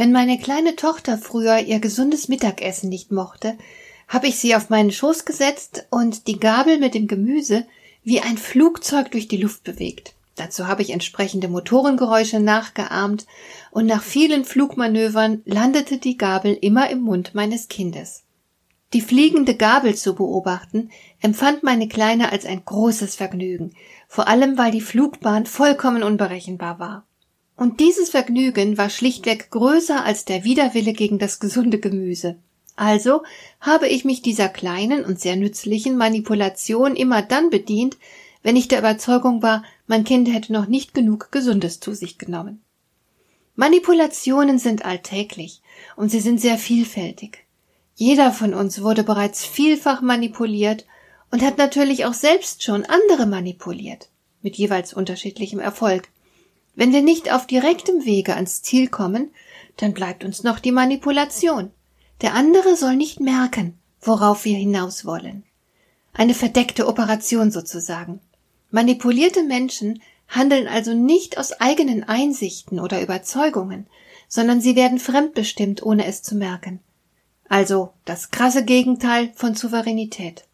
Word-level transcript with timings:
Wenn 0.00 0.12
meine 0.12 0.38
kleine 0.38 0.76
Tochter 0.76 1.18
früher 1.18 1.58
ihr 1.58 1.78
gesundes 1.78 2.28
Mittagessen 2.28 2.88
nicht 2.88 3.12
mochte, 3.12 3.58
habe 4.08 4.28
ich 4.28 4.38
sie 4.38 4.56
auf 4.56 4.70
meinen 4.70 4.92
Schoß 4.92 5.26
gesetzt 5.26 5.88
und 5.90 6.26
die 6.26 6.40
Gabel 6.40 6.78
mit 6.78 6.94
dem 6.94 7.06
Gemüse 7.06 7.66
wie 8.02 8.22
ein 8.22 8.38
Flugzeug 8.38 9.10
durch 9.10 9.28
die 9.28 9.36
Luft 9.36 9.62
bewegt. 9.62 10.14
Dazu 10.36 10.66
habe 10.68 10.80
ich 10.80 10.88
entsprechende 10.88 11.48
Motorengeräusche 11.48 12.40
nachgeahmt 12.40 13.26
und 13.72 13.84
nach 13.84 14.02
vielen 14.02 14.46
Flugmanövern 14.46 15.42
landete 15.44 15.98
die 15.98 16.16
Gabel 16.16 16.56
immer 16.58 16.88
im 16.88 17.02
Mund 17.02 17.34
meines 17.34 17.68
Kindes. 17.68 18.22
Die 18.94 19.02
fliegende 19.02 19.54
Gabel 19.54 19.94
zu 19.96 20.14
beobachten, 20.14 20.88
empfand 21.20 21.62
meine 21.62 21.88
Kleine 21.88 22.32
als 22.32 22.46
ein 22.46 22.64
großes 22.64 23.16
Vergnügen, 23.16 23.74
vor 24.08 24.28
allem 24.28 24.56
weil 24.56 24.70
die 24.70 24.80
Flugbahn 24.80 25.44
vollkommen 25.44 26.02
unberechenbar 26.02 26.78
war. 26.78 27.06
Und 27.60 27.78
dieses 27.78 28.08
Vergnügen 28.08 28.78
war 28.78 28.88
schlichtweg 28.88 29.50
größer 29.50 30.02
als 30.02 30.24
der 30.24 30.44
Widerwille 30.44 30.94
gegen 30.94 31.18
das 31.18 31.40
gesunde 31.40 31.78
Gemüse. 31.78 32.36
Also 32.74 33.22
habe 33.60 33.86
ich 33.86 34.06
mich 34.06 34.22
dieser 34.22 34.48
kleinen 34.48 35.04
und 35.04 35.20
sehr 35.20 35.36
nützlichen 35.36 35.98
Manipulation 35.98 36.96
immer 36.96 37.20
dann 37.20 37.50
bedient, 37.50 37.98
wenn 38.42 38.56
ich 38.56 38.68
der 38.68 38.78
Überzeugung 38.78 39.42
war, 39.42 39.62
mein 39.86 40.04
Kind 40.04 40.32
hätte 40.32 40.54
noch 40.54 40.68
nicht 40.68 40.94
genug 40.94 41.30
Gesundes 41.32 41.80
zu 41.80 41.92
sich 41.92 42.16
genommen. 42.16 42.62
Manipulationen 43.56 44.58
sind 44.58 44.86
alltäglich 44.86 45.60
und 45.96 46.08
sie 46.08 46.20
sind 46.20 46.40
sehr 46.40 46.56
vielfältig. 46.56 47.44
Jeder 47.94 48.32
von 48.32 48.54
uns 48.54 48.80
wurde 48.80 49.04
bereits 49.04 49.44
vielfach 49.44 50.00
manipuliert 50.00 50.86
und 51.30 51.42
hat 51.42 51.58
natürlich 51.58 52.06
auch 52.06 52.14
selbst 52.14 52.62
schon 52.62 52.86
andere 52.86 53.26
manipuliert, 53.26 54.08
mit 54.40 54.56
jeweils 54.56 54.94
unterschiedlichem 54.94 55.60
Erfolg. 55.60 56.08
Wenn 56.80 56.94
wir 56.94 57.02
nicht 57.02 57.30
auf 57.30 57.46
direktem 57.46 58.06
Wege 58.06 58.36
ans 58.36 58.62
Ziel 58.62 58.88
kommen, 58.88 59.32
dann 59.76 59.92
bleibt 59.92 60.24
uns 60.24 60.44
noch 60.44 60.58
die 60.58 60.72
Manipulation. 60.72 61.72
Der 62.22 62.32
andere 62.32 62.74
soll 62.74 62.96
nicht 62.96 63.20
merken, 63.20 63.78
worauf 64.00 64.46
wir 64.46 64.56
hinaus 64.56 65.04
wollen. 65.04 65.44
Eine 66.14 66.32
verdeckte 66.32 66.88
Operation 66.88 67.50
sozusagen. 67.50 68.20
Manipulierte 68.70 69.42
Menschen 69.42 70.00
handeln 70.26 70.66
also 70.68 70.94
nicht 70.94 71.36
aus 71.36 71.52
eigenen 71.60 72.02
Einsichten 72.02 72.80
oder 72.80 73.02
Überzeugungen, 73.02 73.86
sondern 74.26 74.62
sie 74.62 74.74
werden 74.74 74.98
fremdbestimmt, 74.98 75.82
ohne 75.82 76.06
es 76.06 76.22
zu 76.22 76.34
merken. 76.34 76.80
Also 77.46 77.92
das 78.06 78.30
krasse 78.30 78.64
Gegenteil 78.64 79.32
von 79.34 79.54
Souveränität. 79.54 80.46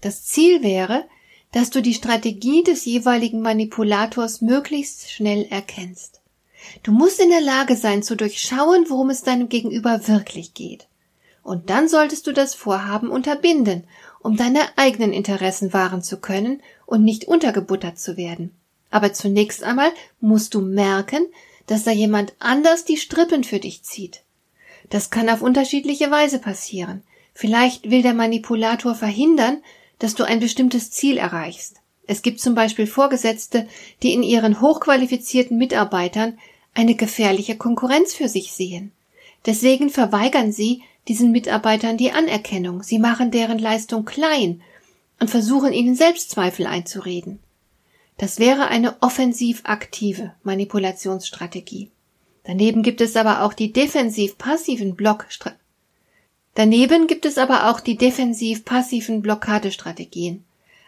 Das 0.00 0.24
Ziel 0.26 0.62
wäre, 0.62 1.08
dass 1.54 1.70
du 1.70 1.80
die 1.80 1.94
Strategie 1.94 2.64
des 2.64 2.84
jeweiligen 2.84 3.40
Manipulators 3.40 4.40
möglichst 4.40 5.12
schnell 5.12 5.46
erkennst. 5.50 6.20
Du 6.82 6.90
musst 6.90 7.20
in 7.20 7.30
der 7.30 7.40
Lage 7.40 7.76
sein 7.76 8.02
zu 8.02 8.16
durchschauen, 8.16 8.86
worum 8.88 9.08
es 9.10 9.22
deinem 9.22 9.48
Gegenüber 9.48 10.08
wirklich 10.08 10.54
geht. 10.54 10.88
Und 11.44 11.70
dann 11.70 11.88
solltest 11.88 12.26
du 12.26 12.32
das 12.32 12.56
Vorhaben 12.56 13.08
unterbinden, 13.08 13.84
um 14.18 14.36
deine 14.36 14.62
eigenen 14.74 15.12
Interessen 15.12 15.72
wahren 15.72 16.02
zu 16.02 16.16
können 16.16 16.60
und 16.86 17.04
nicht 17.04 17.26
untergebuttert 17.26 18.00
zu 18.00 18.16
werden. 18.16 18.50
Aber 18.90 19.12
zunächst 19.12 19.62
einmal 19.62 19.92
musst 20.20 20.54
du 20.54 20.60
merken, 20.60 21.24
dass 21.68 21.84
da 21.84 21.92
jemand 21.92 22.32
anders 22.40 22.84
die 22.84 22.96
Strippen 22.96 23.44
für 23.44 23.60
dich 23.60 23.84
zieht. 23.84 24.22
Das 24.90 25.10
kann 25.10 25.28
auf 25.28 25.40
unterschiedliche 25.40 26.10
Weise 26.10 26.40
passieren. 26.40 27.04
Vielleicht 27.32 27.92
will 27.92 28.02
der 28.02 28.14
Manipulator 28.14 28.96
verhindern, 28.96 29.62
dass 29.98 30.14
du 30.14 30.24
ein 30.24 30.40
bestimmtes 30.40 30.90
Ziel 30.90 31.18
erreichst. 31.18 31.76
Es 32.06 32.22
gibt 32.22 32.40
zum 32.40 32.54
Beispiel 32.54 32.86
Vorgesetzte, 32.86 33.66
die 34.02 34.12
in 34.12 34.22
ihren 34.22 34.60
hochqualifizierten 34.60 35.56
Mitarbeitern 35.56 36.38
eine 36.74 36.94
gefährliche 36.94 37.56
Konkurrenz 37.56 38.14
für 38.14 38.28
sich 38.28 38.52
sehen. 38.52 38.92
Deswegen 39.46 39.90
verweigern 39.90 40.52
sie 40.52 40.82
diesen 41.08 41.32
Mitarbeitern 41.32 41.96
die 41.96 42.12
Anerkennung, 42.12 42.82
sie 42.82 42.98
machen 42.98 43.30
deren 43.30 43.58
Leistung 43.58 44.04
klein 44.04 44.62
und 45.20 45.30
versuchen 45.30 45.72
ihnen 45.72 45.94
Selbstzweifel 45.94 46.66
einzureden. 46.66 47.38
Das 48.16 48.38
wäre 48.38 48.68
eine 48.68 49.02
offensiv 49.02 49.62
aktive 49.64 50.34
Manipulationsstrategie. 50.44 51.90
Daneben 52.44 52.82
gibt 52.82 53.00
es 53.00 53.16
aber 53.16 53.42
auch 53.42 53.54
die 53.54 53.72
defensiv 53.72 54.38
passiven 54.38 54.94
Blockstrategien. 54.94 55.63
Daneben 56.54 57.08
gibt 57.08 57.26
es 57.26 57.36
aber 57.36 57.70
auch 57.70 57.80
die 57.80 57.96
defensiv-passiven 57.96 59.22
Blockadestrategien. 59.22 60.44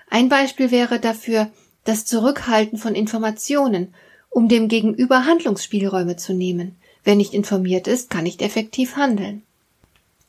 Ein 0.09 0.29
Beispiel 0.29 0.71
wäre 0.71 1.01
dafür 1.01 1.51
das 1.85 2.05
Zurückhalten 2.05 2.79
von 2.79 2.95
Informationen, 2.95 3.95
um 4.31 4.49
dem 4.49 4.69
Gegenüber 4.69 5.25
Handlungsspielräume 5.25 6.17
zu 6.17 6.33
nehmen. 6.35 6.77
Wer 7.03 7.17
nicht 7.17 7.35
informiert 7.35 7.89
ist, 7.89 8.11
kann 8.11 8.25
nicht 8.25 8.43
effektiv 8.43 8.97
handeln. 8.97 9.43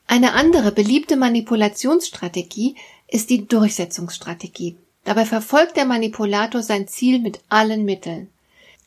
Eine 0.08 0.34
andere 0.34 0.72
beliebte 0.72 1.18
Manipulationsstrategie 1.18 2.76
ist 3.08 3.30
die 3.30 3.48
Durchsetzungsstrategie. 3.48 4.78
Dabei 5.04 5.26
verfolgt 5.26 5.78
der 5.78 5.86
Manipulator 5.86 6.64
sein 6.64 6.88
Ziel 6.88 7.20
mit 7.20 7.40
allen 7.50 7.86
Mitteln. 7.86 8.30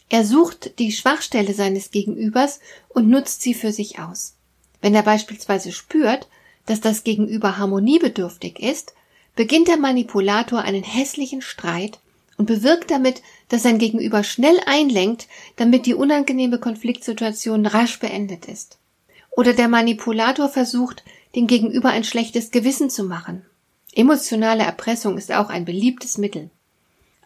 Er 0.09 0.25
sucht 0.25 0.79
die 0.79 0.93
Schwachstelle 0.93 1.55
seines 1.55 1.91
Gegenübers 1.91 2.61
und 2.89 3.09
nutzt 3.09 3.43
sie 3.43 3.55
für 3.55 3.73
sich 3.73 4.01
aus. 4.01 4.35
Wenn 4.81 4.95
er 4.95 5.03
beispielsweise 5.03 5.73
spürt, 5.73 6.29
dass 6.67 6.81
das 6.81 7.05
Gegenüber 7.05 7.59
harmoniebedürftig 7.59 8.61
ist, 8.61 8.95
beginnt 9.37 9.69
der 9.69 9.77
Manipulator 9.77 10.61
einen 10.61 10.83
hässlichen 10.83 11.43
Streit 11.43 11.99
und 12.37 12.47
bewirkt 12.47 12.91
damit, 12.91 13.23
dass 13.49 13.63
sein 13.63 13.79
Gegenüber 13.79 14.25
schnell 14.25 14.61
einlenkt, 14.67 15.29
damit 15.57 15.87
die 15.87 15.95
unangenehme 15.95 16.59
Konfliktsituation 16.59 17.67
rasch 17.67 17.99
beendet 17.99 18.47
ist. 18.47 18.79
Oder 19.31 19.53
der 19.53 19.69
Manipulator 19.69 20.49
versucht, 20.49 21.05
dem 21.35 21.47
Gegenüber 21.47 21.91
ein 21.91 22.05
schlechtes 22.05 22.51
Gewissen 22.51 22.91
zu 22.91 23.05
machen. 23.05 23.45
Emotionale 23.95 24.63
Erpressung 24.63 25.19
ist 25.19 25.33
auch 25.33 25.51
ein 25.51 25.65
beliebtes 25.65 26.19
Mittel. 26.19 26.51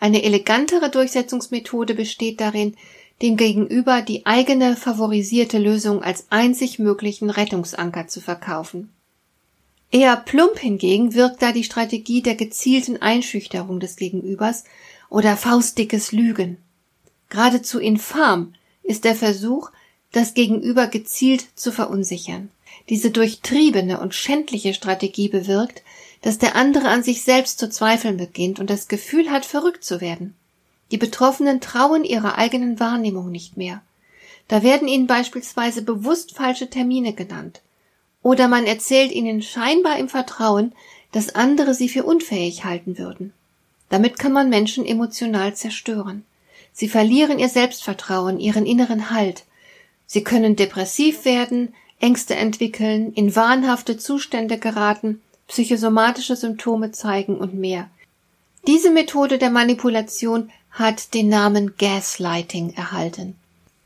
Eine 0.00 0.22
elegantere 0.22 0.90
Durchsetzungsmethode 0.90 1.94
besteht 1.94 2.40
darin, 2.40 2.74
dem 3.22 3.36
Gegenüber 3.36 4.02
die 4.02 4.26
eigene 4.26 4.76
favorisierte 4.76 5.58
Lösung 5.58 6.02
als 6.02 6.26
einzig 6.30 6.78
möglichen 6.78 7.30
Rettungsanker 7.30 8.08
zu 8.08 8.20
verkaufen. 8.20 8.90
Eher 9.90 10.16
plump 10.16 10.58
hingegen 10.58 11.14
wirkt 11.14 11.42
da 11.42 11.52
die 11.52 11.64
Strategie 11.64 12.22
der 12.22 12.34
gezielten 12.34 13.00
Einschüchterung 13.00 13.80
des 13.80 13.96
Gegenübers 13.96 14.64
oder 15.08 15.36
faustdickes 15.36 16.12
Lügen. 16.12 16.58
Geradezu 17.28 17.78
infam 17.78 18.54
ist 18.82 19.04
der 19.04 19.14
Versuch, 19.14 19.70
das 20.12 20.34
Gegenüber 20.34 20.86
gezielt 20.86 21.46
zu 21.54 21.72
verunsichern. 21.72 22.50
Diese 22.88 23.10
durchtriebene 23.10 24.00
und 24.00 24.14
schändliche 24.14 24.74
Strategie 24.74 25.28
bewirkt, 25.28 25.82
dass 26.22 26.38
der 26.38 26.56
andere 26.56 26.88
an 26.88 27.02
sich 27.02 27.22
selbst 27.22 27.58
zu 27.58 27.68
zweifeln 27.68 28.16
beginnt 28.16 28.60
und 28.60 28.70
das 28.70 28.88
Gefühl 28.88 29.30
hat, 29.30 29.44
verrückt 29.44 29.84
zu 29.84 30.00
werden. 30.00 30.34
Die 30.90 30.98
Betroffenen 30.98 31.60
trauen 31.60 32.04
ihrer 32.04 32.38
eigenen 32.38 32.78
Wahrnehmung 32.78 33.30
nicht 33.30 33.56
mehr. 33.56 33.82
Da 34.48 34.62
werden 34.62 34.88
ihnen 34.88 35.06
beispielsweise 35.06 35.82
bewusst 35.82 36.34
falsche 36.34 36.68
Termine 36.68 37.14
genannt. 37.14 37.62
Oder 38.24 38.48
man 38.48 38.64
erzählt 38.64 39.12
ihnen 39.12 39.42
scheinbar 39.42 39.98
im 39.98 40.08
Vertrauen, 40.08 40.72
dass 41.12 41.34
andere 41.34 41.74
sie 41.74 41.90
für 41.90 42.04
unfähig 42.04 42.64
halten 42.64 42.98
würden. 42.98 43.34
Damit 43.90 44.18
kann 44.18 44.32
man 44.32 44.48
Menschen 44.48 44.86
emotional 44.86 45.54
zerstören. 45.54 46.24
Sie 46.72 46.88
verlieren 46.88 47.38
ihr 47.38 47.50
Selbstvertrauen, 47.50 48.40
ihren 48.40 48.64
inneren 48.64 49.10
Halt. 49.10 49.44
Sie 50.06 50.24
können 50.24 50.56
depressiv 50.56 51.26
werden, 51.26 51.74
Ängste 52.00 52.34
entwickeln, 52.34 53.12
in 53.12 53.36
wahnhafte 53.36 53.98
Zustände 53.98 54.58
geraten, 54.58 55.20
psychosomatische 55.46 56.34
Symptome 56.34 56.92
zeigen 56.92 57.36
und 57.36 57.54
mehr. 57.54 57.90
Diese 58.66 58.90
Methode 58.90 59.36
der 59.36 59.50
Manipulation 59.50 60.50
hat 60.70 61.12
den 61.12 61.28
Namen 61.28 61.74
Gaslighting 61.76 62.72
erhalten. 62.72 63.36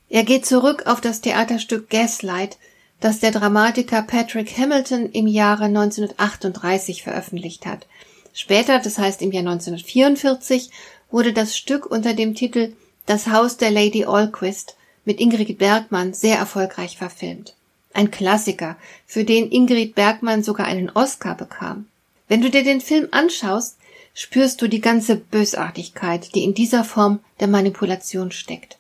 Er 0.09 0.23
geht 0.23 0.47
zurück 0.47 0.87
auf 0.87 1.01
das 1.01 1.21
Theaterstück 1.23 1.91
Gaslight, 1.91 2.57
das 3.01 3.21
der 3.21 3.31
Dramatiker 3.31 4.03
Patrick 4.03 4.57
Hamilton 4.59 5.11
im 5.11 5.27
Jahre 5.27 5.65
1938 5.65 7.03
veröffentlicht 7.03 7.67
hat. 7.67 7.87
Später, 8.33 8.79
das 8.79 8.99
heißt 8.99 9.23
im 9.23 9.33
Jahr 9.33 9.43
1944, 9.43 10.71
wurde 11.11 11.33
das 11.33 11.57
Stück 11.57 11.87
unter 11.87 12.15
dem 12.15 12.35
Titel 12.35 12.73
Das 13.07 13.29
Haus 13.29 13.57
der 13.57 13.71
Lady 13.71 14.05
Alquist 14.05 14.77
mit 15.05 15.21
Ingrid 15.21 15.59
Bergmann 15.59 16.13
sehr 16.13 16.37
erfolgreich 16.37 16.99
verfilmt. 16.99 17.55
Ein 17.95 18.11
Klassiker, 18.11 18.77
für 19.07 19.25
den 19.25 19.51
Ingrid 19.51 19.95
Bergmann 19.95 20.43
sogar 20.43 20.67
einen 20.67 20.91
Oscar 20.91 21.35
bekam. 21.35 21.87
Wenn 22.29 22.43
du 22.43 22.51
dir 22.51 22.63
den 22.63 22.81
Film 22.81 23.09
anschaust, 23.11 23.79
spürst 24.13 24.61
du 24.61 24.69
die 24.69 24.81
ganze 24.81 25.17
Bösartigkeit, 25.17 26.35
die 26.35 26.45
in 26.45 26.53
dieser 26.53 26.85
Form 26.85 27.21
der 27.41 27.49
Manipulation 27.49 28.33
steckt. 28.33 28.77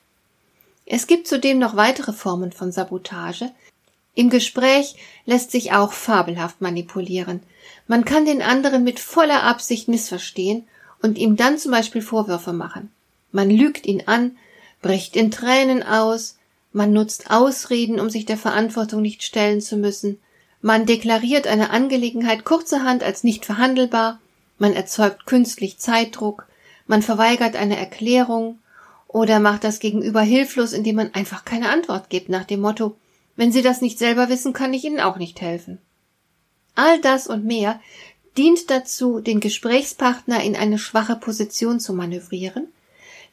Es 0.84 1.06
gibt 1.06 1.26
zudem 1.26 1.58
noch 1.58 1.76
weitere 1.76 2.12
Formen 2.12 2.52
von 2.52 2.72
Sabotage. 2.72 3.50
Im 4.18 4.30
Gespräch 4.30 4.96
lässt 5.26 5.52
sich 5.52 5.70
auch 5.70 5.92
fabelhaft 5.92 6.60
manipulieren. 6.60 7.40
Man 7.86 8.04
kann 8.04 8.24
den 8.24 8.42
anderen 8.42 8.82
mit 8.82 8.98
voller 8.98 9.44
Absicht 9.44 9.86
missverstehen 9.86 10.66
und 11.00 11.18
ihm 11.18 11.36
dann 11.36 11.56
zum 11.56 11.70
Beispiel 11.70 12.02
Vorwürfe 12.02 12.52
machen. 12.52 12.90
Man 13.30 13.48
lügt 13.48 13.86
ihn 13.86 14.02
an, 14.06 14.36
bricht 14.82 15.14
in 15.14 15.30
Tränen 15.30 15.84
aus, 15.84 16.36
man 16.72 16.92
nutzt 16.92 17.30
Ausreden, 17.30 18.00
um 18.00 18.10
sich 18.10 18.26
der 18.26 18.36
Verantwortung 18.36 19.02
nicht 19.02 19.22
stellen 19.22 19.60
zu 19.60 19.76
müssen, 19.76 20.18
man 20.60 20.84
deklariert 20.84 21.46
eine 21.46 21.70
Angelegenheit 21.70 22.44
kurzerhand 22.44 23.04
als 23.04 23.22
nicht 23.22 23.44
verhandelbar, 23.44 24.18
man 24.58 24.72
erzeugt 24.72 25.26
künstlich 25.26 25.78
Zeitdruck, 25.78 26.48
man 26.88 27.02
verweigert 27.02 27.54
eine 27.54 27.76
Erklärung 27.76 28.58
oder 29.06 29.38
macht 29.38 29.62
das 29.62 29.78
Gegenüber 29.78 30.22
hilflos, 30.22 30.72
indem 30.72 30.96
man 30.96 31.14
einfach 31.14 31.44
keine 31.44 31.68
Antwort 31.68 32.10
gibt 32.10 32.30
nach 32.30 32.42
dem 32.42 32.62
Motto 32.62 32.96
Wenn 33.38 33.52
Sie 33.52 33.62
das 33.62 33.81
nicht 33.81 34.00
selber 34.00 34.29
wissen, 34.29 34.52
kann 34.52 34.75
ich 34.75 34.82
Ihnen 34.82 34.99
auch 34.99 35.17
nicht 35.17 35.40
helfen. 35.40 35.79
All 36.75 37.00
das 37.00 37.29
und 37.29 37.44
mehr 37.44 37.81
dient 38.37 38.69
dazu, 38.69 39.20
den 39.20 39.38
Gesprächspartner 39.38 40.43
in 40.43 40.56
eine 40.56 40.76
schwache 40.76 41.14
Position 41.14 41.79
zu 41.79 41.93
manövrieren, 41.93 42.67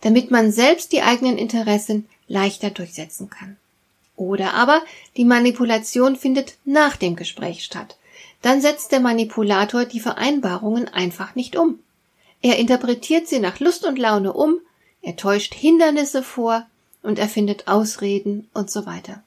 damit 0.02 0.30
man 0.30 0.52
selbst 0.52 0.92
die 0.92 1.02
eigenen 1.02 1.40
Interessen 1.40 2.08
leichter 2.28 2.70
durchsetzen 2.70 3.32
kann. 3.32 3.58
Oder 4.16 4.54
aber 4.54 4.84
die 5.18 5.26
Manipulation 5.26 6.16
findet 6.16 6.54
nach 6.66 6.98
dem 6.98 7.16
Gespräch 7.16 7.64
statt. 7.64 7.98
Dann 8.44 8.62
setzt 8.62 8.92
der 8.92 9.00
Manipulator 9.00 9.86
die 9.86 10.00
Vereinbarungen 10.00 10.88
einfach 10.88 11.34
nicht 11.34 11.56
um. 11.56 11.80
Er 12.44 12.60
interpretiert 12.60 13.28
sie 13.28 13.40
nach 13.40 13.60
Lust 13.60 13.84
und 13.84 13.98
Laune 13.98 14.34
um, 14.34 14.60
er 15.02 15.16
täuscht 15.16 15.56
Hindernisse 15.56 16.22
vor 16.22 16.68
und 17.02 17.18
erfindet 17.18 17.68
Ausreden 17.68 18.48
und 18.54 18.70
so 18.70 18.86
weiter. 18.86 19.24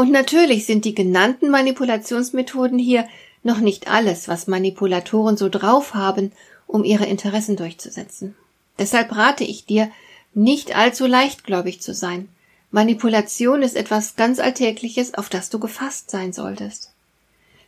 Und 0.00 0.10
natürlich 0.10 0.64
sind 0.64 0.86
die 0.86 0.94
genannten 0.94 1.50
Manipulationsmethoden 1.50 2.78
hier 2.78 3.06
noch 3.42 3.58
nicht 3.58 3.88
alles, 3.88 4.28
was 4.28 4.46
Manipulatoren 4.46 5.36
so 5.36 5.50
drauf 5.50 5.92
haben, 5.92 6.32
um 6.66 6.84
ihre 6.84 7.04
Interessen 7.04 7.54
durchzusetzen. 7.54 8.34
Deshalb 8.78 9.14
rate 9.14 9.44
ich 9.44 9.66
dir, 9.66 9.90
nicht 10.32 10.74
allzu 10.74 11.04
leichtgläubig 11.04 11.82
zu 11.82 11.92
sein. 11.92 12.30
Manipulation 12.70 13.60
ist 13.60 13.76
etwas 13.76 14.16
ganz 14.16 14.38
Alltägliches, 14.38 15.12
auf 15.12 15.28
das 15.28 15.50
du 15.50 15.58
gefasst 15.58 16.10
sein 16.10 16.32
solltest. 16.32 16.92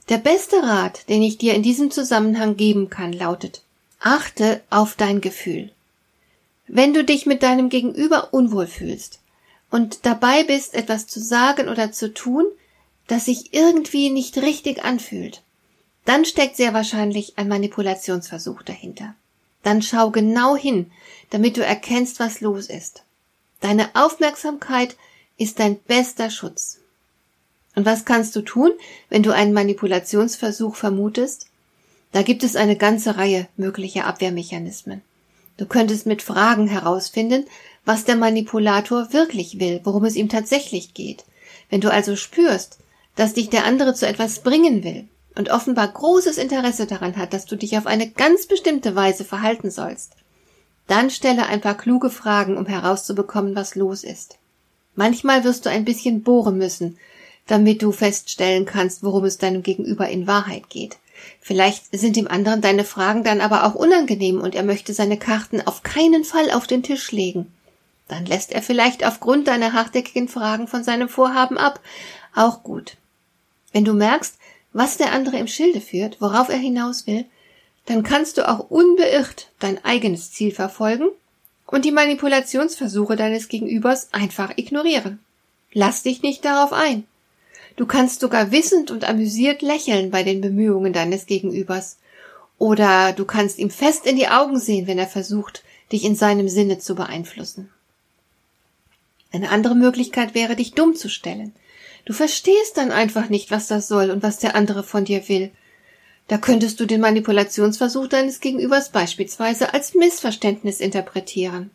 Der 0.09 0.17
beste 0.17 0.57
Rat, 0.63 1.11
den 1.11 1.23
ich 1.23 1.37
dir 1.37 1.53
in 1.53 1.63
diesem 1.63 1.91
Zusammenhang 1.91 2.57
geben 2.57 2.89
kann, 2.89 3.13
lautet 3.13 3.61
Achte 4.01 4.63
auf 4.71 4.95
dein 4.95 5.21
Gefühl. 5.21 5.71
Wenn 6.67 6.95
du 6.95 7.05
dich 7.05 7.27
mit 7.27 7.43
deinem 7.43 7.69
Gegenüber 7.69 8.33
unwohl 8.33 8.69
fühlst 8.69 9.19
und 9.73 10.05
dabei 10.05 10.45
bist, 10.45 10.75
etwas 10.75 11.07
zu 11.07 11.19
sagen 11.19 11.69
oder 11.69 11.91
zu 11.91 12.13
tun, 12.13 12.45
das 13.09 13.25
sich 13.25 13.53
irgendwie 13.55 14.11
nicht 14.11 14.37
richtig 14.37 14.85
anfühlt, 14.85 15.43
dann 16.05 16.25
steckt 16.25 16.57
sehr 16.57 16.75
wahrscheinlich 16.75 17.39
ein 17.39 17.49
Manipulationsversuch 17.49 18.63
dahinter. 18.63 19.15
Dann 19.63 19.81
schau 19.81 20.11
genau 20.11 20.57
hin, 20.57 20.91
damit 21.31 21.57
du 21.57 21.65
erkennst, 21.65 22.21
was 22.21 22.41
los 22.41 22.67
ist. 22.67 23.03
Deine 23.61 23.89
Aufmerksamkeit 23.95 24.97
ist 25.39 25.59
dein 25.59 25.79
bester 25.79 26.31
Schutz. 26.31 26.81
Und 27.75 27.87
was 27.87 28.05
kannst 28.05 28.37
du 28.37 28.43
tun, 28.43 28.73
wenn 29.09 29.23
du 29.23 29.33
einen 29.33 29.55
Manipulationsversuch 29.55 30.77
vermutest? 30.77 31.47
Da 32.11 32.21
gibt 32.21 32.43
es 32.43 32.57
eine 32.57 32.77
ganze 32.77 33.17
Reihe 33.17 33.49
möglicher 33.57 34.05
Abwehrmechanismen. 34.05 35.01
Du 35.57 35.67
könntest 35.67 36.07
mit 36.07 36.23
Fragen 36.23 36.67
herausfinden, 36.67 37.47
was 37.85 38.05
der 38.05 38.17
Manipulator 38.17 39.13
wirklich 39.13 39.61
will, 39.61 39.81
worum 39.85 40.05
es 40.05 40.17
ihm 40.17 40.29
tatsächlich 40.29 40.95
geht. 40.95 41.25
Wenn 41.69 41.81
du 41.81 41.91
also 41.91 42.17
spürst, 42.17 42.79
dass 43.17 43.35
dich 43.35 43.51
der 43.51 43.65
andere 43.65 43.95
zu 43.95 44.07
etwas 44.07 44.41
bringen 44.41 44.85
will, 44.85 45.09
und 45.35 45.51
offenbar 45.51 45.89
großes 45.89 46.39
Interesse 46.39 46.87
daran 46.87 47.17
hat, 47.17 47.33
dass 47.33 47.47
du 47.47 47.57
dich 47.57 47.77
auf 47.79 47.87
eine 47.87 48.11
ganz 48.11 48.47
bestimmte 48.47 48.95
Weise 48.95 49.25
verhalten 49.25 49.71
sollst, 49.71 50.13
dann 50.87 51.11
stelle 51.11 51.47
ein 51.47 51.61
paar 51.61 51.77
kluge 51.77 52.11
Fragen, 52.11 52.57
um 52.57 52.67
herauszubekommen, 52.67 53.55
was 53.55 53.75
los 53.75 54.05
ist. 54.05 54.39
Manchmal 54.95 55.45
wirst 55.45 55.65
du 55.65 55.71
ein 55.71 55.85
bisschen 55.85 56.23
bohren 56.23 56.59
müssen, 56.59 56.99
damit 57.47 57.83
du 57.83 57.93
feststellen 57.93 58.67
kannst, 58.67 59.03
worum 59.03 59.25
es 59.25 59.39
deinem 59.39 59.63
Gegenüber 59.63 60.09
in 60.09 60.27
Wahrheit 60.27 60.69
geht. 60.69 60.99
Vielleicht 61.41 61.85
sind 61.97 62.17
dem 62.17 62.29
anderen 62.29 62.61
deine 62.61 62.85
Fragen 62.85 63.25
dann 63.25 63.41
aber 63.41 63.65
auch 63.65 63.75
unangenehm 63.75 64.41
und 64.41 64.55
er 64.55 64.63
möchte 64.63 64.95
seine 64.95 65.19
Karten 65.19 65.61
auf 65.61 65.83
keinen 65.83 66.25
Fall 66.25 66.51
auf 66.51 66.67
den 66.67 66.83
Tisch 66.83 67.13
legen. 67.13 67.53
Dann 68.09 68.27
lässt 68.27 68.53
er 68.53 68.63
vielleicht 68.63 69.05
aufgrund 69.05 69.49
deiner 69.49 69.73
hartnäckigen 69.73 70.29
Fragen 70.29 70.69
von 70.69 70.85
seinem 70.85 71.09
Vorhaben 71.09 71.59
ab. 71.59 71.81
Auch 72.35 72.63
gut. 72.63 72.97
Wenn 73.73 73.85
du 73.85 73.95
merkst, 73.95 74.37
was 74.73 74.97
der 74.97 75.13
andere 75.13 75.39
im 75.39 75.49
Schilde 75.49 75.81
führt, 75.81 76.21
worauf 76.21 76.49
er 76.49 76.59
hinaus 76.59 77.07
will, 77.07 77.25
dann 77.87 78.03
kannst 78.03 78.39
du 78.39 78.49
auch 78.49 78.71
unbeirrt 78.71 79.51
dein 79.59 79.85
eigenes 79.85 80.31
Ziel 80.31 80.53
verfolgen 80.53 81.09
und 81.67 81.85
die 81.85 81.91
Manipulationsversuche 81.91 83.17
deines 83.17 83.49
Gegenübers 83.49 84.13
einfach 84.13 84.57
ignorieren. 84.57 85.19
Lass 85.73 86.03
dich 86.03 86.23
nicht 86.23 86.45
darauf 86.45 86.73
ein. 86.73 87.05
Du 87.77 87.87
kannst 87.87 88.21
sogar 88.21 88.53
wissend 88.53 88.91
und 88.91 89.05
amüsiert 89.09 89.63
lächeln 89.63 90.11
bei 90.11 90.23
den 90.23 90.41
Bemühungen 90.41 90.93
deines 90.93 91.27
Gegenübers. 91.27 91.99
Oder 92.59 93.13
du 93.13 93.25
kannst 93.25 93.59
ihm 93.59 93.71
fest 93.71 94.07
in 94.07 94.17
die 94.17 94.29
Augen 94.29 94.59
sehen, 94.59 94.87
wenn 94.87 94.99
er 94.99 95.07
versucht, 95.07 95.65
dich 95.91 96.05
in 96.05 96.15
seinem 96.15 96.49
Sinne 96.49 96.79
zu 96.79 96.95
beeinflussen. 96.95 97.71
Eine 99.33 99.51
andere 99.51 99.75
Möglichkeit 99.75 100.35
wäre, 100.35 100.57
dich 100.57 100.73
dumm 100.73 100.95
zu 100.95 101.09
stellen. 101.09 101.55
Du 102.05 102.13
verstehst 102.13 102.77
dann 102.77 102.91
einfach 102.91 103.29
nicht, 103.29 103.51
was 103.51 103.67
das 103.67 103.89
soll 103.89 104.11
und 104.11 104.23
was 104.23 104.39
der 104.39 104.55
andere 104.55 104.83
von 104.83 105.05
dir 105.05 105.29
will. 105.29 105.51
Da 106.29 106.39
könntest 106.39 106.81
du 106.81 106.87
den 106.87 107.01
Manipulationsversuch 107.01 108.09
deines 108.09 108.41
Gegenübers 108.41 108.91
beispielsweise 108.91 109.73
als 109.75 109.95
Missverständnis 109.95 110.81
interpretieren. 110.81 111.71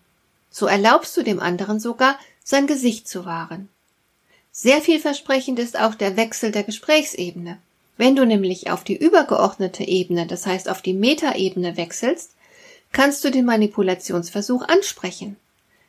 So 0.50 0.68
erlaubst 0.68 1.16
du 1.18 1.24
dem 1.24 1.40
anderen 1.40 1.80
sogar, 1.80 2.18
sein 2.44 2.68
Gesicht 2.68 3.08
zu 3.08 3.26
wahren. 3.26 3.70
Sehr 4.60 4.82
vielversprechend 4.82 5.60
ist 5.60 5.80
auch 5.80 5.94
der 5.94 6.18
Wechsel 6.18 6.52
der 6.52 6.64
Gesprächsebene. 6.64 7.60
Wenn 7.96 8.16
du 8.16 8.26
nämlich 8.26 8.72
auf 8.72 8.84
die 8.84 8.98
übergeordnete 8.98 9.84
Ebene, 9.84 10.26
das 10.26 10.48
heißt 10.48 10.68
auf 10.68 10.82
die 10.82 10.96
Metaebene 10.96 11.78
wechselst, 11.78 12.32
kannst 12.92 13.24
du 13.24 13.30
den 13.30 13.46
Manipulationsversuch 13.46 14.68
ansprechen. 14.68 15.36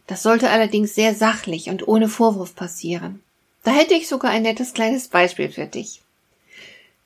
Das 0.06 0.22
sollte 0.22 0.50
allerdings 0.50 0.94
sehr 0.94 1.14
sachlich 1.14 1.70
und 1.70 1.88
ohne 1.88 2.10
Vorwurf 2.10 2.54
passieren. 2.54 3.22
Da 3.64 3.70
hätte 3.70 3.94
ich 3.94 4.06
sogar 4.06 4.32
ein 4.32 4.42
nettes 4.42 4.74
kleines 4.74 5.08
Beispiel 5.08 5.48
für 5.48 5.64
dich. 5.64 6.02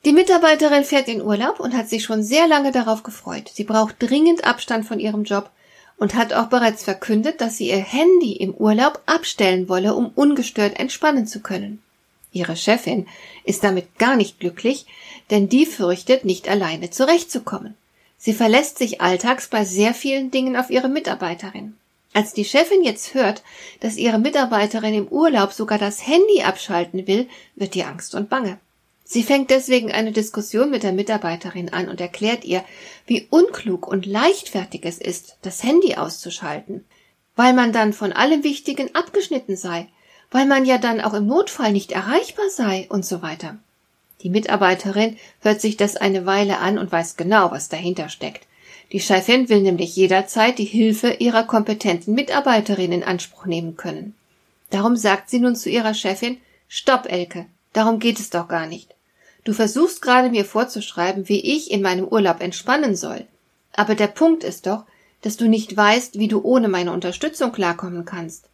Die 0.04 0.12
Mitarbeiterin 0.12 0.82
fährt 0.82 1.06
in 1.06 1.22
Urlaub 1.22 1.60
und 1.60 1.76
hat 1.76 1.88
sich 1.88 2.02
schon 2.02 2.24
sehr 2.24 2.48
lange 2.48 2.72
darauf 2.72 3.04
gefreut. 3.04 3.52
Sie 3.54 3.62
braucht 3.62 3.94
dringend 4.00 4.42
Abstand 4.42 4.84
von 4.84 4.98
ihrem 4.98 5.22
Job 5.22 5.48
und 6.02 6.16
hat 6.16 6.32
auch 6.32 6.46
bereits 6.46 6.82
verkündet, 6.82 7.40
dass 7.40 7.58
sie 7.58 7.68
ihr 7.68 7.76
Handy 7.76 8.32
im 8.32 8.52
Urlaub 8.54 9.00
abstellen 9.06 9.68
wolle, 9.68 9.94
um 9.94 10.10
ungestört 10.16 10.80
entspannen 10.80 11.28
zu 11.28 11.38
können. 11.38 11.80
Ihre 12.32 12.56
Chefin 12.56 13.06
ist 13.44 13.62
damit 13.62 14.00
gar 14.00 14.16
nicht 14.16 14.40
glücklich, 14.40 14.86
denn 15.30 15.48
die 15.48 15.64
fürchtet, 15.64 16.24
nicht 16.24 16.48
alleine 16.48 16.90
zurechtzukommen. 16.90 17.76
Sie 18.18 18.32
verlässt 18.32 18.78
sich 18.78 19.00
alltags 19.00 19.46
bei 19.46 19.64
sehr 19.64 19.94
vielen 19.94 20.32
Dingen 20.32 20.56
auf 20.56 20.70
ihre 20.70 20.88
Mitarbeiterin. 20.88 21.76
Als 22.12 22.32
die 22.32 22.44
Chefin 22.44 22.82
jetzt 22.82 23.14
hört, 23.14 23.44
dass 23.78 23.96
ihre 23.96 24.18
Mitarbeiterin 24.18 24.94
im 24.94 25.06
Urlaub 25.06 25.52
sogar 25.52 25.78
das 25.78 26.04
Handy 26.04 26.42
abschalten 26.42 27.06
will, 27.06 27.28
wird 27.54 27.76
ihr 27.76 27.86
Angst 27.86 28.16
und 28.16 28.28
Bange. 28.28 28.58
Sie 29.12 29.22
fängt 29.22 29.50
deswegen 29.50 29.92
eine 29.92 30.10
Diskussion 30.10 30.70
mit 30.70 30.84
der 30.84 30.92
Mitarbeiterin 30.92 31.70
an 31.70 31.90
und 31.90 32.00
erklärt 32.00 32.46
ihr, 32.46 32.64
wie 33.04 33.26
unklug 33.28 33.86
und 33.86 34.06
leichtfertig 34.06 34.86
es 34.86 34.96
ist, 34.96 35.36
das 35.42 35.62
Handy 35.62 35.96
auszuschalten, 35.96 36.86
weil 37.36 37.52
man 37.52 37.74
dann 37.74 37.92
von 37.92 38.14
allem 38.14 38.42
Wichtigen 38.42 38.94
abgeschnitten 38.94 39.54
sei, 39.54 39.86
weil 40.30 40.46
man 40.46 40.64
ja 40.64 40.78
dann 40.78 41.02
auch 41.02 41.12
im 41.12 41.26
Notfall 41.26 41.72
nicht 41.72 41.92
erreichbar 41.92 42.48
sei 42.48 42.86
und 42.88 43.04
so 43.04 43.20
weiter. 43.20 43.58
Die 44.22 44.30
Mitarbeiterin 44.30 45.18
hört 45.40 45.60
sich 45.60 45.76
das 45.76 45.96
eine 45.96 46.24
Weile 46.24 46.56
an 46.56 46.78
und 46.78 46.90
weiß 46.90 47.18
genau, 47.18 47.50
was 47.50 47.68
dahinter 47.68 48.08
steckt. 48.08 48.46
Die 48.92 49.00
Chefin 49.00 49.50
will 49.50 49.60
nämlich 49.60 49.94
jederzeit 49.94 50.56
die 50.56 50.64
Hilfe 50.64 51.10
ihrer 51.18 51.42
kompetenten 51.42 52.14
Mitarbeiterin 52.14 52.92
in 52.92 53.04
Anspruch 53.04 53.44
nehmen 53.44 53.76
können. 53.76 54.14
Darum 54.70 54.96
sagt 54.96 55.28
sie 55.28 55.38
nun 55.38 55.54
zu 55.54 55.68
ihrer 55.68 55.92
Chefin 55.92 56.38
Stopp, 56.66 57.12
Elke, 57.12 57.44
darum 57.74 57.98
geht 57.98 58.18
es 58.18 58.30
doch 58.30 58.48
gar 58.48 58.66
nicht. 58.66 58.94
Du 59.44 59.52
versuchst 59.52 60.02
gerade 60.02 60.30
mir 60.30 60.44
vorzuschreiben, 60.44 61.28
wie 61.28 61.40
ich 61.40 61.70
in 61.70 61.82
meinem 61.82 62.06
Urlaub 62.06 62.40
entspannen 62.40 62.94
soll. 62.94 63.26
Aber 63.72 63.94
der 63.94 64.06
Punkt 64.06 64.44
ist 64.44 64.66
doch, 64.66 64.84
dass 65.22 65.36
du 65.36 65.48
nicht 65.48 65.76
weißt, 65.76 66.18
wie 66.18 66.28
du 66.28 66.42
ohne 66.42 66.68
meine 66.68 66.92
Unterstützung 66.92 67.52
klarkommen 67.52 68.04
kannst. 68.04 68.44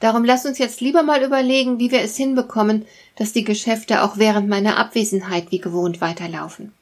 Darum 0.00 0.24
lass 0.24 0.46
uns 0.46 0.58
jetzt 0.58 0.80
lieber 0.80 1.04
mal 1.04 1.22
überlegen, 1.22 1.78
wie 1.78 1.92
wir 1.92 2.00
es 2.00 2.16
hinbekommen, 2.16 2.86
dass 3.16 3.32
die 3.32 3.44
Geschäfte 3.44 4.02
auch 4.02 4.16
während 4.16 4.48
meiner 4.48 4.76
Abwesenheit 4.76 5.52
wie 5.52 5.60
gewohnt 5.60 6.00
weiterlaufen. 6.00 6.72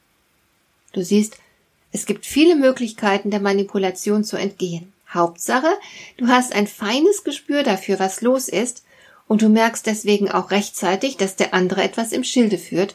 Du 0.92 1.04
siehst, 1.04 1.36
es 1.92 2.06
gibt 2.06 2.24
viele 2.24 2.56
Möglichkeiten 2.56 3.30
der 3.30 3.40
Manipulation 3.40 4.24
zu 4.24 4.36
entgehen. 4.36 4.92
Hauptsache, 5.12 5.68
du 6.16 6.28
hast 6.28 6.54
ein 6.54 6.66
feines 6.66 7.24
Gespür 7.24 7.62
dafür, 7.62 7.98
was 7.98 8.22
los 8.22 8.48
ist, 8.48 8.84
und 9.26 9.42
du 9.42 9.48
merkst 9.48 9.86
deswegen 9.86 10.30
auch 10.30 10.50
rechtzeitig, 10.50 11.16
dass 11.16 11.36
der 11.36 11.52
andere 11.52 11.82
etwas 11.82 12.12
im 12.12 12.24
Schilde 12.24 12.58
führt, 12.58 12.94